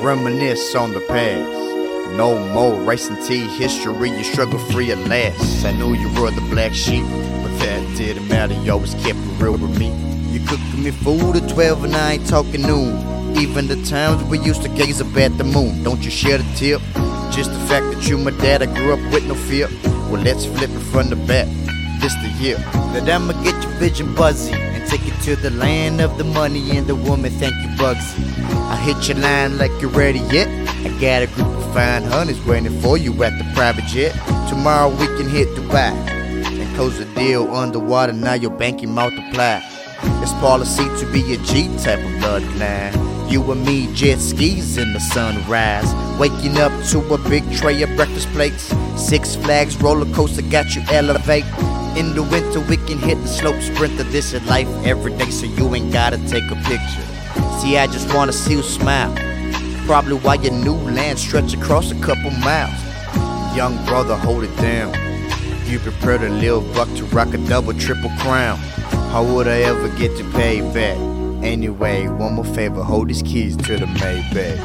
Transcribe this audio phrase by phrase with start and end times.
[0.00, 1.48] reminisce on the past.
[2.16, 5.64] No more racing tea history, you struggle free at last.
[5.64, 9.42] I knew you were the black sheep, but that didn't matter, you always kept it
[9.42, 9.88] real with me.
[10.32, 13.36] You cooking me food at 12 and I ain't talking noon.
[13.36, 15.82] Even the times we used to gaze up at the moon.
[15.82, 16.80] Don't you share the tip?
[17.30, 19.68] Just the fact that you my dad, I grew up with no fear.
[20.10, 21.46] Well, let's flip it from the back.
[22.00, 26.00] This the year that I'ma get your vision buzzy and take it to the land
[26.00, 27.30] of the money and the woman.
[27.32, 28.24] Thank you, Bugsy.
[28.70, 30.48] I hit your line like you're ready yet.
[30.84, 34.12] I got a group of fine honeys waiting for you at the private jet.
[34.48, 38.12] Tomorrow we can hit Dubai and close the deal underwater.
[38.12, 39.60] Now your banking multiply.
[40.22, 43.30] It's policy to be a G type of bloodline.
[43.30, 45.92] You and me jet skis in the sunrise.
[46.18, 48.74] Waking up to a big tray of breakfast plates.
[48.96, 51.44] Six Flags roller coaster got you elevate.
[51.96, 54.04] In the winter, we can hit the slope sprinter.
[54.04, 57.06] This is life every day, so you ain't gotta take a picture.
[57.60, 59.12] See, I just wanna see you smile.
[59.86, 62.78] Probably why your new land stretch across a couple miles.
[63.56, 64.94] Young brother, hold it down.
[65.66, 68.56] You prepare to live buck to rock a double, triple crown.
[69.10, 70.96] How would I ever get to pay back?
[71.44, 74.58] Anyway, one more favor, hold these keys to the Maybach.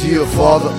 [0.00, 0.70] Dear Father,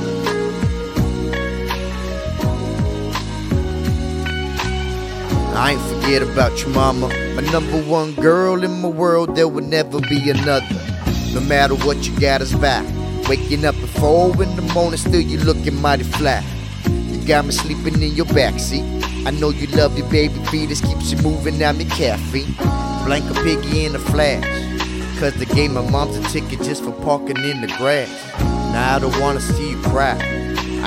[5.57, 7.07] I ain't forget about your mama.
[7.33, 10.67] My number one girl in my world, there will never be another.
[11.33, 12.85] No matter what you got us back.
[13.27, 16.45] Waking up at four in the morning, still you looking mighty flat.
[16.85, 18.85] You got me sleeping in your backseat.
[19.25, 22.53] I know you love your baby fetus, keeps you moving, I'm caffeine.
[23.05, 24.45] Blank a piggy in a flash.
[25.19, 28.11] Cause the game my mom's a ticket just for parking in the grass.
[28.71, 30.36] Now I don't wanna see you cry.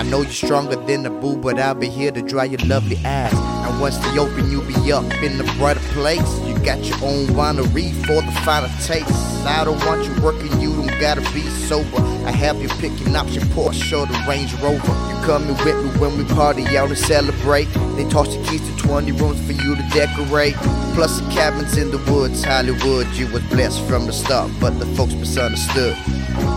[0.00, 2.96] I know you're stronger than a boo, but I'll be here to dry your lovely
[3.04, 3.34] eyes.
[3.34, 6.26] And once they open, you'll be up in the brighter place.
[6.46, 9.12] You got your own winery for the finer taste.
[9.44, 11.98] I don't want you working, you don't gotta be sober.
[12.24, 14.88] I have you picking option Porsche or the Range Rover.
[15.12, 17.66] You coming with me when we party out and celebrate.
[17.96, 20.54] They toss the keys to 20 rooms for you to decorate.
[20.94, 23.06] Plus the cabins in the woods, Hollywood.
[23.08, 25.92] You was blessed from the start, but the folks misunderstood.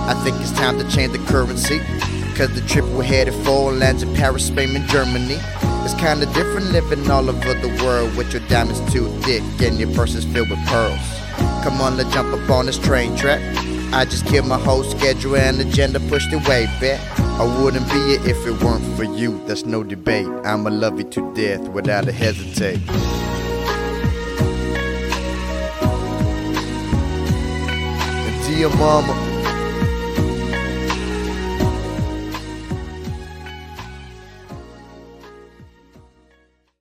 [0.07, 1.81] I think it's time to change the currency.
[2.35, 5.37] Cause the trip we're headed for lands in Paris, Spain, and Germany.
[5.85, 9.93] It's kinda different living all over the world with your diamonds too thick and your
[9.93, 10.97] purses filled with pearls.
[11.63, 13.39] Come on, let's jump up on this train track.
[13.93, 16.99] I just killed my whole schedule and agenda, pushed it way back.
[17.19, 20.27] I wouldn't be it if it weren't for you, that's no debate.
[20.43, 22.79] I'ma love you to death without a hesitate.
[28.47, 29.32] Dear mama,